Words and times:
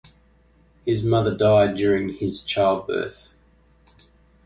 His 0.83 1.05
mother 1.05 1.31
died 1.37 1.75
during 1.77 2.15
his 2.15 2.43
childbirth. 2.43 3.29